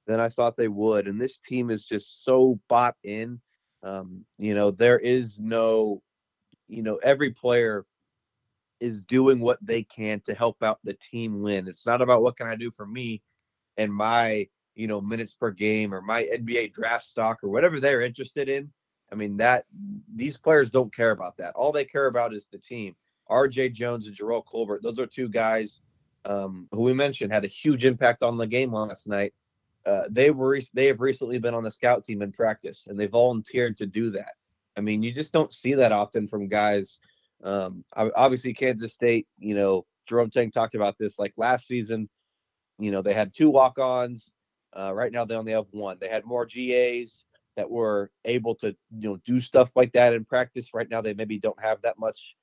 than 0.08 0.20
I 0.20 0.30
thought 0.30 0.58
they 0.58 0.70
would. 0.70 1.08
And 1.08 1.20
this 1.20 1.38
team 1.38 1.70
is 1.70 1.86
just 1.86 2.24
so 2.24 2.60
bought 2.70 2.96
in. 3.04 3.40
Um, 3.84 4.26
you 4.40 4.56
know, 4.56 4.72
there 4.72 4.98
is 4.98 5.38
no, 5.40 6.02
you 6.68 6.82
know, 6.82 6.96
every 7.04 7.32
player 7.32 7.86
is 8.80 9.02
doing 9.04 9.40
what 9.40 9.60
they 9.62 9.84
can 9.84 10.20
to 10.22 10.34
help 10.34 10.64
out 10.64 10.80
the 10.84 10.94
team 10.94 11.42
win. 11.42 11.68
It's 11.68 11.86
not 11.86 12.02
about 12.02 12.24
what 12.24 12.38
can 12.38 12.48
I 12.48 12.56
do 12.56 12.72
for 12.72 12.86
me 12.86 13.22
and 13.76 13.94
my, 13.94 14.48
you 14.76 14.88
know, 14.88 15.02
minutes 15.02 15.34
per 15.34 15.52
game 15.52 15.94
or 15.94 16.02
my 16.02 16.24
NBA 16.24 16.74
draft 16.74 17.06
stock 17.06 17.44
or 17.44 17.50
whatever 17.50 17.80
they're 17.80 18.02
interested 18.02 18.50
in. 18.50 18.72
I 19.12 19.16
mean, 19.16 19.38
that 19.38 19.66
these 20.14 20.38
players 20.38 20.70
don't 20.70 20.94
care 20.94 21.12
about 21.12 21.38
that. 21.38 21.56
All 21.56 21.72
they 21.72 21.86
care 21.86 22.08
about 22.08 22.34
is 22.34 22.48
the 22.48 22.58
team. 22.58 22.96
RJ 23.30 23.74
Jones 23.74 24.08
and 24.08 24.16
Jerrell 24.16 24.46
Colbert, 24.46 24.84
those 24.84 25.00
are 25.00 25.06
two 25.06 25.30
guys 25.30 25.82
um, 26.26 26.68
who 26.72 26.82
we 26.82 26.94
mentioned 26.94 27.32
had 27.32 27.46
a 27.46 27.50
huge 27.50 27.86
impact 27.86 28.24
on 28.24 28.38
the 28.38 28.48
game 28.48 28.74
last 28.74 29.08
night. 29.08 29.34
Uh, 29.88 30.04
they 30.10 30.32
were 30.32 30.60
they 30.74 30.88
have 30.88 31.00
recently 31.00 31.40
been 31.40 31.54
on 31.54 31.64
the 31.64 31.72
scout 31.72 32.04
team 32.04 32.22
in 32.22 32.32
practice, 32.32 32.88
and 32.88 33.00
they 33.00 33.08
volunteered 33.08 33.78
to 33.78 33.86
do 33.86 34.10
that. 34.10 34.34
I 34.76 34.82
mean, 34.82 35.02
you 35.02 35.14
just 35.14 35.32
don't 35.32 35.54
see 35.54 35.74
that 35.76 35.94
often 35.94 36.28
from 36.28 36.50
guys. 36.50 37.00
Um, 37.44 37.86
obviously, 37.96 38.54
Kansas 38.54 38.94
State, 38.94 39.28
you 39.40 39.56
know, 39.56 39.86
Jerome 40.06 40.30
Tang 40.30 40.52
talked 40.52 40.76
about 40.76 40.98
this 40.98 41.18
like 41.18 41.34
last 41.38 41.68
season. 41.68 42.10
You 42.80 42.92
know, 42.92 43.02
they 43.02 43.14
had 43.14 43.34
two 43.34 43.50
walk 43.50 43.80
ons. 43.80 44.32
Uh, 44.78 44.94
right 44.94 45.12
now, 45.12 45.24
they 45.24 45.36
only 45.36 45.54
have 45.54 45.68
one. 45.72 45.98
They 46.00 46.10
had 46.10 46.26
more 46.26 46.46
GAs 46.46 47.26
that 47.56 47.70
were 47.70 48.12
able 48.26 48.56
to, 48.56 48.76
you 48.92 49.10
know, 49.10 49.18
do 49.26 49.40
stuff 49.40 49.72
like 49.76 49.94
that 49.94 50.14
in 50.14 50.26
practice. 50.26 50.74
Right 50.74 50.90
now, 50.90 51.02
they 51.02 51.14
maybe 51.14 51.40
don't 51.40 51.60
have 51.62 51.82
that 51.84 51.98
much. 51.98 52.36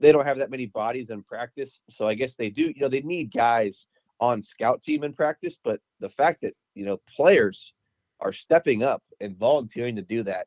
They 0.00 0.10
don't 0.10 0.26
have 0.26 0.38
that 0.38 0.50
many 0.50 0.66
bodies 0.66 1.10
in 1.10 1.22
practice. 1.22 1.80
So 1.88 2.08
I 2.08 2.14
guess 2.14 2.34
they 2.34 2.50
do. 2.50 2.62
You 2.62 2.80
know, 2.80 2.88
they 2.88 3.02
need 3.02 3.32
guys 3.32 3.86
on 4.20 4.42
scout 4.42 4.82
team 4.82 5.04
in 5.04 5.12
practice. 5.12 5.58
But 5.62 5.80
the 6.00 6.10
fact 6.10 6.42
that 6.42 6.54
you 6.78 6.84
know 6.84 7.00
players 7.16 7.72
are 8.20 8.32
stepping 8.32 8.84
up 8.84 9.02
and 9.20 9.36
volunteering 9.36 9.96
to 9.96 10.02
do 10.02 10.22
that. 10.22 10.46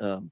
Um, 0.00 0.30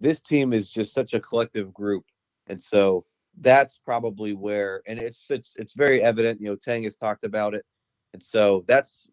this 0.00 0.20
team 0.20 0.52
is 0.52 0.70
just 0.70 0.94
such 0.94 1.14
a 1.14 1.20
collective 1.20 1.74
group, 1.74 2.04
and 2.46 2.62
so 2.62 3.04
that's 3.40 3.80
probably 3.84 4.34
where, 4.34 4.82
and 4.86 4.98
it's 4.98 5.30
it's 5.30 5.56
it's 5.56 5.74
very 5.74 6.00
evident. 6.00 6.40
You 6.40 6.50
know, 6.50 6.56
Tang 6.56 6.84
has 6.84 6.96
talked 6.96 7.24
about 7.24 7.54
it, 7.54 7.64
and 8.14 8.22
so 8.22 8.64
that's, 8.68 9.08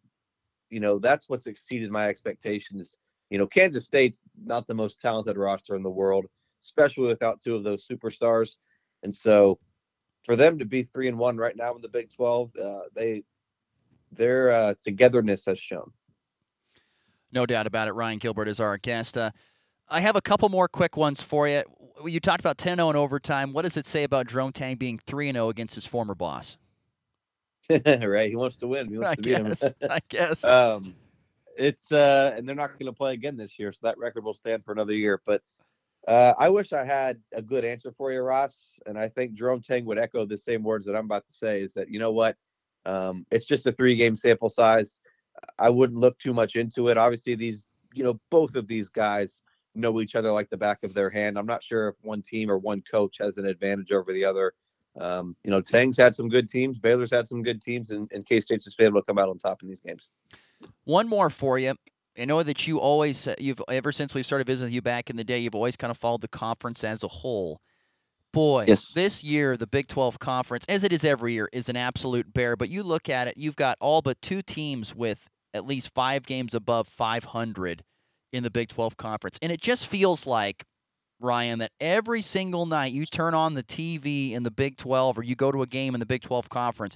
you 0.69 0.79
know, 0.79 0.99
that's 0.99 1.27
what's 1.29 1.47
exceeded 1.47 1.89
my 1.89 2.07
expectations. 2.07 2.97
You 3.31 3.39
know, 3.39 3.47
Kansas 3.47 3.85
State's 3.85 4.23
not 4.43 4.67
the 4.67 4.75
most 4.75 5.01
talented 5.01 5.37
roster 5.37 5.75
in 5.75 5.83
the 5.83 5.89
world, 5.89 6.25
especially 6.63 7.07
without 7.07 7.41
two 7.41 7.55
of 7.55 7.63
those 7.63 7.87
superstars, 7.87 8.57
and 9.01 9.15
so 9.15 9.59
for 10.25 10.35
them 10.35 10.59
to 10.59 10.65
be 10.65 10.83
three 10.83 11.07
and 11.07 11.17
one 11.17 11.37
right 11.37 11.55
now 11.55 11.75
in 11.75 11.81
the 11.81 11.87
Big 11.89 12.13
Twelve, 12.13 12.51
uh, 12.55 12.81
they 12.93 13.23
their 14.11 14.51
uh, 14.51 14.73
togetherness 14.83 15.45
has 15.45 15.59
shown. 15.59 15.91
No 17.31 17.45
doubt 17.45 17.67
about 17.67 17.87
it. 17.87 17.93
Ryan 17.93 18.17
Gilbert 18.17 18.47
is 18.47 18.59
our 18.59 18.77
guest. 18.77 19.17
Uh, 19.17 19.31
I 19.89 20.01
have 20.01 20.15
a 20.15 20.21
couple 20.21 20.49
more 20.49 20.67
quick 20.67 20.97
ones 20.97 21.21
for 21.21 21.47
you. 21.47 21.63
You 22.05 22.19
talked 22.19 22.39
about 22.39 22.57
10 22.57 22.77
0 22.77 22.89
in 22.89 22.95
overtime. 22.95 23.53
What 23.53 23.63
does 23.63 23.77
it 23.77 23.87
say 23.87 24.03
about 24.03 24.27
Jerome 24.27 24.51
Tang 24.51 24.75
being 24.75 24.99
3 24.99 25.31
0 25.31 25.49
against 25.49 25.75
his 25.75 25.85
former 25.85 26.15
boss? 26.15 26.57
right. 27.85 28.29
He 28.29 28.35
wants 28.35 28.57
to 28.57 28.67
win. 28.67 28.89
He 28.89 28.97
wants 28.97 29.11
I 29.11 29.15
to 29.15 29.21
guess, 29.21 29.73
beat 29.73 29.81
him. 29.81 29.91
I 29.91 29.99
guess. 30.09 30.43
Um, 30.43 30.95
it's 31.57 31.91
uh, 31.91 32.33
and 32.35 32.47
they're 32.47 32.55
not 32.55 32.79
going 32.79 32.85
to 32.85 32.93
play 32.93 33.13
again 33.13 33.37
this 33.37 33.59
year, 33.59 33.73
so 33.73 33.79
that 33.83 33.97
record 33.97 34.23
will 34.23 34.33
stand 34.33 34.63
for 34.63 34.71
another 34.71 34.93
year. 34.93 35.21
But 35.25 35.43
uh, 36.07 36.33
I 36.39 36.49
wish 36.49 36.73
I 36.73 36.85
had 36.85 37.19
a 37.33 37.41
good 37.41 37.65
answer 37.65 37.91
for 37.91 38.11
you, 38.11 38.21
Ross. 38.21 38.79
And 38.85 38.97
I 38.97 39.09
think 39.09 39.33
Jerome 39.33 39.61
Tang 39.61 39.85
would 39.85 39.99
echo 39.99 40.25
the 40.25 40.37
same 40.37 40.63
words 40.63 40.85
that 40.85 40.95
I'm 40.95 41.05
about 41.05 41.25
to 41.27 41.33
say. 41.33 41.61
Is 41.61 41.73
that 41.73 41.89
you 41.89 41.99
know 41.99 42.11
what? 42.11 42.37
Um, 42.85 43.25
it's 43.31 43.45
just 43.45 43.65
a 43.65 43.71
three 43.71 43.95
game 43.95 44.15
sample 44.15 44.49
size. 44.49 44.99
I 45.57 45.69
wouldn't 45.69 45.99
look 45.99 46.17
too 46.19 46.33
much 46.33 46.55
into 46.55 46.89
it. 46.89 46.97
Obviously, 46.97 47.35
these 47.35 47.65
you 47.93 48.03
know 48.03 48.19
both 48.29 48.55
of 48.55 48.67
these 48.67 48.89
guys 48.89 49.41
know 49.75 50.01
each 50.01 50.15
other 50.15 50.31
like 50.31 50.49
the 50.49 50.57
back 50.57 50.83
of 50.83 50.93
their 50.93 51.09
hand. 51.09 51.37
I'm 51.37 51.45
not 51.45 51.63
sure 51.63 51.89
if 51.89 51.95
one 52.01 52.21
team 52.21 52.49
or 52.49 52.57
one 52.57 52.83
coach 52.89 53.17
has 53.19 53.37
an 53.37 53.45
advantage 53.45 53.91
over 53.91 54.11
the 54.11 54.25
other. 54.25 54.53
Um, 54.99 55.35
you 55.43 55.51
know, 55.51 55.61
Tang's 55.61 55.97
had 55.97 56.15
some 56.15 56.27
good 56.27 56.49
teams, 56.49 56.77
Baylor's 56.77 57.11
had 57.11 57.27
some 57.27 57.43
good 57.43 57.61
teams, 57.61 57.91
and, 57.91 58.09
and 58.11 58.25
K 58.25 58.41
State's 58.41 58.65
just 58.65 58.77
been 58.77 58.87
able 58.87 59.01
to 59.01 59.05
come 59.05 59.17
out 59.17 59.29
on 59.29 59.37
top 59.37 59.61
in 59.61 59.69
these 59.69 59.81
games. 59.81 60.11
One 60.83 61.07
more 61.07 61.29
for 61.29 61.57
you. 61.57 61.75
I 62.19 62.25
know 62.25 62.43
that 62.43 62.67
you 62.67 62.79
always, 62.79 63.27
you've 63.39 63.61
ever 63.69 63.91
since 63.91 64.13
we 64.13 64.23
started 64.23 64.45
visiting 64.47 64.73
you 64.73 64.81
back 64.81 65.09
in 65.09 65.15
the 65.15 65.23
day, 65.23 65.39
you've 65.39 65.55
always 65.55 65.77
kind 65.77 65.91
of 65.91 65.97
followed 65.97 66.21
the 66.21 66.27
conference 66.27 66.83
as 66.83 67.03
a 67.03 67.07
whole. 67.07 67.61
Boy, 68.31 68.65
yes. 68.67 68.93
this 68.93 69.23
year 69.23 69.57
the 69.57 69.67
Big 69.67 69.87
12 69.87 70.19
conference, 70.19 70.65
as 70.69 70.83
it 70.83 70.93
is 70.93 71.03
every 71.03 71.33
year, 71.33 71.49
is 71.51 71.69
an 71.69 71.75
absolute 71.75 72.31
bear. 72.33 72.55
But 72.55 72.69
you 72.69 72.83
look 72.83 73.09
at 73.09 73.27
it, 73.27 73.35
you've 73.37 73.55
got 73.55 73.77
all 73.79 74.01
but 74.01 74.21
two 74.21 74.41
teams 74.41 74.95
with 74.95 75.27
at 75.53 75.65
least 75.65 75.93
five 75.93 76.25
games 76.25 76.53
above 76.53 76.87
500 76.87 77.83
in 78.31 78.43
the 78.43 78.51
Big 78.51 78.69
12 78.69 78.97
conference, 78.97 79.39
and 79.41 79.51
it 79.51 79.61
just 79.61 79.87
feels 79.87 80.27
like 80.27 80.63
Ryan, 81.19 81.59
that 81.59 81.71
every 81.79 82.21
single 82.21 82.65
night 82.65 82.93
you 82.93 83.05
turn 83.05 83.33
on 83.33 83.53
the 83.53 83.63
TV 83.63 84.31
in 84.31 84.43
the 84.43 84.51
Big 84.51 84.77
12 84.77 85.17
or 85.17 85.23
you 85.23 85.35
go 85.35 85.51
to 85.51 85.61
a 85.61 85.67
game 85.67 85.93
in 85.93 85.99
the 85.99 86.05
Big 86.05 86.21
12 86.21 86.49
conference, 86.49 86.95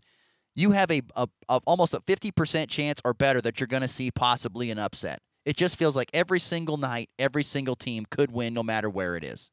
you 0.55 0.71
have 0.71 0.89
a, 0.91 1.01
a, 1.15 1.27
a 1.49 1.59
almost 1.65 1.93
a 1.93 1.99
50% 2.01 2.69
chance 2.69 3.01
or 3.03 3.13
better 3.13 3.41
that 3.41 3.59
you're 3.59 3.67
going 3.67 3.81
to 3.81 3.87
see 3.87 4.11
possibly 4.11 4.71
an 4.71 4.79
upset. 4.79 5.19
It 5.45 5.57
just 5.57 5.77
feels 5.77 5.95
like 5.95 6.09
every 6.13 6.39
single 6.39 6.77
night, 6.77 7.09
every 7.19 7.43
single 7.43 7.75
team 7.75 8.05
could 8.09 8.31
win 8.31 8.53
no 8.53 8.63
matter 8.63 8.89
where 8.89 9.15
it 9.15 9.23
is. 9.23 9.49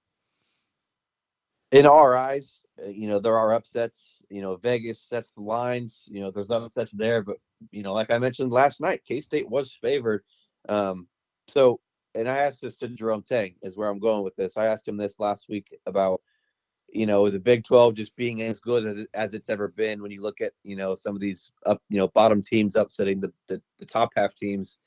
In 1.72 1.86
our 1.86 2.16
eyes, 2.16 2.62
uh, 2.84 2.88
you 2.88 3.08
know, 3.08 3.18
there 3.18 3.38
are 3.38 3.54
upsets. 3.54 4.24
You 4.28 4.42
know, 4.42 4.56
Vegas 4.56 5.00
sets 5.00 5.30
the 5.30 5.42
lines. 5.42 6.08
You 6.10 6.20
know, 6.20 6.30
there's 6.30 6.50
upsets 6.50 6.92
there. 6.92 7.22
But, 7.22 7.36
you 7.70 7.82
know, 7.82 7.92
like 7.92 8.10
I 8.10 8.18
mentioned 8.18 8.50
last 8.50 8.80
night, 8.80 9.02
K 9.06 9.20
State 9.20 9.48
was 9.48 9.76
favored. 9.80 10.24
Um, 10.68 11.06
so 11.46 11.80
and 12.14 12.28
I 12.28 12.38
asked 12.38 12.62
this 12.62 12.76
to 12.76 12.88
Jerome 12.88 13.22
Tang, 13.22 13.54
is 13.62 13.76
where 13.76 13.88
I'm 13.88 13.98
going 13.98 14.24
with 14.24 14.36
this. 14.36 14.56
I 14.56 14.66
asked 14.66 14.88
him 14.88 14.96
this 14.96 15.20
last 15.20 15.48
week 15.48 15.74
about, 15.86 16.20
you 16.92 17.06
know, 17.06 17.30
the 17.30 17.38
Big 17.38 17.64
12 17.64 17.94
just 17.94 18.16
being 18.16 18.42
as 18.42 18.60
good 18.60 18.86
as, 18.86 19.06
as 19.14 19.34
it's 19.34 19.48
ever 19.48 19.68
been 19.68 20.02
when 20.02 20.10
you 20.10 20.22
look 20.22 20.40
at, 20.40 20.52
you 20.64 20.76
know, 20.76 20.96
some 20.96 21.14
of 21.14 21.20
these 21.20 21.52
up, 21.66 21.80
you 21.88 21.98
know, 21.98 22.08
bottom 22.08 22.42
teams 22.42 22.76
upsetting 22.76 23.20
the, 23.20 23.32
the, 23.48 23.62
the 23.78 23.86
top 23.86 24.10
half 24.16 24.34
teams. 24.34 24.78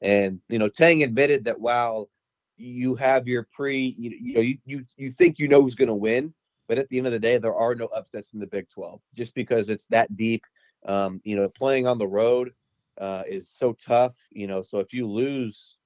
And, 0.00 0.40
you 0.48 0.58
know, 0.58 0.68
Tang 0.68 1.02
admitted 1.02 1.44
that 1.44 1.60
while 1.60 2.08
you 2.56 2.94
have 2.96 3.26
your 3.26 3.46
pre, 3.52 3.94
you, 3.98 4.10
you 4.10 4.34
know, 4.34 4.40
you, 4.40 4.58
you, 4.64 4.84
you 4.96 5.10
think 5.10 5.38
you 5.38 5.48
know 5.48 5.62
who's 5.62 5.74
going 5.74 5.88
to 5.88 5.94
win, 5.94 6.32
but 6.68 6.78
at 6.78 6.88
the 6.88 6.98
end 6.98 7.06
of 7.06 7.12
the 7.12 7.18
day, 7.18 7.38
there 7.38 7.54
are 7.54 7.74
no 7.74 7.86
upsets 7.86 8.32
in 8.32 8.40
the 8.40 8.46
Big 8.46 8.68
12 8.68 9.00
just 9.14 9.34
because 9.34 9.68
it's 9.68 9.86
that 9.88 10.14
deep. 10.16 10.44
Um, 10.84 11.20
you 11.24 11.36
know, 11.36 11.48
playing 11.48 11.86
on 11.86 11.98
the 11.98 12.08
road 12.08 12.52
uh, 12.98 13.22
is 13.28 13.48
so 13.48 13.72
tough, 13.74 14.16
you 14.30 14.46
know, 14.46 14.62
so 14.62 14.80
if 14.80 14.92
you 14.92 15.08
lose, 15.08 15.76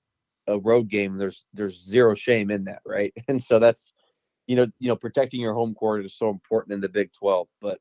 a 0.46 0.58
road 0.58 0.88
game, 0.88 1.16
there's 1.16 1.46
there's 1.52 1.84
zero 1.84 2.14
shame 2.14 2.50
in 2.50 2.64
that, 2.64 2.82
right? 2.84 3.12
And 3.28 3.42
so 3.42 3.58
that's 3.58 3.92
you 4.46 4.56
know 4.56 4.66
you 4.78 4.88
know 4.88 4.96
protecting 4.96 5.40
your 5.40 5.54
home 5.54 5.74
court 5.74 6.04
is 6.04 6.14
so 6.14 6.30
important 6.30 6.74
in 6.74 6.80
the 6.80 6.88
Big 6.88 7.12
12. 7.12 7.48
But 7.60 7.80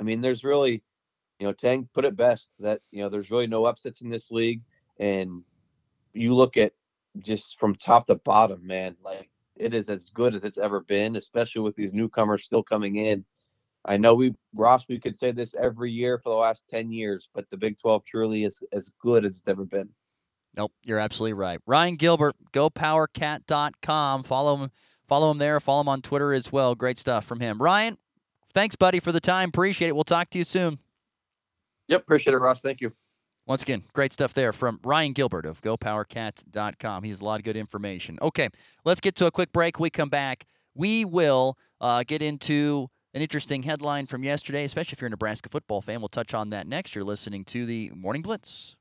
I 0.00 0.04
mean, 0.04 0.20
there's 0.20 0.44
really 0.44 0.82
you 1.38 1.46
know 1.46 1.52
Tang 1.52 1.88
put 1.94 2.04
it 2.04 2.16
best 2.16 2.48
that 2.60 2.80
you 2.90 3.02
know 3.02 3.08
there's 3.08 3.30
really 3.30 3.46
no 3.46 3.64
upsets 3.64 4.02
in 4.02 4.10
this 4.10 4.30
league, 4.30 4.60
and 4.98 5.42
you 6.12 6.34
look 6.34 6.56
at 6.56 6.72
just 7.18 7.58
from 7.58 7.74
top 7.74 8.06
to 8.06 8.14
bottom, 8.16 8.66
man, 8.66 8.96
like 9.04 9.30
it 9.56 9.74
is 9.74 9.90
as 9.90 10.10
good 10.10 10.34
as 10.34 10.44
it's 10.44 10.58
ever 10.58 10.80
been, 10.80 11.16
especially 11.16 11.62
with 11.62 11.76
these 11.76 11.92
newcomers 11.92 12.44
still 12.44 12.62
coming 12.62 12.96
in. 12.96 13.24
I 13.84 13.96
know 13.96 14.14
we 14.14 14.34
Ross, 14.54 14.84
we 14.88 14.98
could 14.98 15.18
say 15.18 15.32
this 15.32 15.54
every 15.54 15.90
year 15.90 16.18
for 16.18 16.30
the 16.30 16.36
last 16.36 16.64
10 16.70 16.92
years, 16.92 17.28
but 17.34 17.48
the 17.50 17.56
Big 17.56 17.78
12 17.78 18.04
truly 18.04 18.44
is 18.44 18.62
as 18.72 18.90
good 19.00 19.24
as 19.24 19.38
it's 19.38 19.48
ever 19.48 19.64
been. 19.64 19.88
Nope, 20.56 20.72
you're 20.84 20.98
absolutely 20.98 21.34
right. 21.34 21.60
Ryan 21.66 21.96
Gilbert, 21.96 22.34
gopowercat.com. 22.52 24.22
Follow 24.24 24.56
him, 24.56 24.70
follow 25.06 25.30
him 25.30 25.38
there. 25.38 25.60
Follow 25.60 25.82
him 25.82 25.88
on 25.88 26.02
Twitter 26.02 26.32
as 26.32 26.50
well. 26.50 26.74
Great 26.74 26.98
stuff 26.98 27.24
from 27.24 27.40
him. 27.40 27.62
Ryan, 27.62 27.96
thanks, 28.52 28.76
buddy, 28.76 29.00
for 29.00 29.12
the 29.12 29.20
time. 29.20 29.50
Appreciate 29.50 29.88
it. 29.88 29.94
We'll 29.94 30.04
talk 30.04 30.28
to 30.30 30.38
you 30.38 30.44
soon. 30.44 30.78
Yep, 31.88 32.02
appreciate 32.02 32.34
it, 32.34 32.38
Ross. 32.38 32.60
Thank 32.60 32.80
you. 32.80 32.92
Once 33.50 33.64
again, 33.64 33.82
great 33.92 34.12
stuff 34.12 34.32
there 34.32 34.52
from 34.52 34.78
Ryan 34.84 35.12
Gilbert 35.12 35.44
of 35.44 35.60
gopowercat.com. 35.60 37.02
He 37.02 37.10
has 37.10 37.20
a 37.20 37.24
lot 37.24 37.40
of 37.40 37.44
good 37.44 37.56
information. 37.56 38.16
Okay, 38.22 38.48
let's 38.84 39.00
get 39.00 39.16
to 39.16 39.26
a 39.26 39.32
quick 39.32 39.52
break. 39.52 39.80
we 39.80 39.90
come 39.90 40.08
back, 40.08 40.46
we 40.72 41.04
will 41.04 41.58
uh, 41.80 42.04
get 42.06 42.22
into 42.22 42.86
an 43.12 43.22
interesting 43.22 43.64
headline 43.64 44.06
from 44.06 44.22
yesterday, 44.22 44.62
especially 44.62 44.92
if 44.92 45.00
you're 45.00 45.08
a 45.08 45.10
Nebraska 45.10 45.48
football 45.48 45.80
fan. 45.80 46.00
We'll 46.00 46.08
touch 46.08 46.32
on 46.32 46.50
that 46.50 46.68
next. 46.68 46.94
You're 46.94 47.02
listening 47.02 47.44
to 47.46 47.66
the 47.66 47.90
Morning 47.92 48.22
Blitz. 48.22 48.76